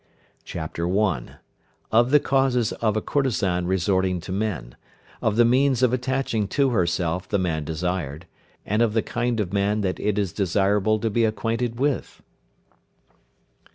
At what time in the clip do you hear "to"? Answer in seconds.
4.19-4.31, 6.47-6.71, 10.97-11.09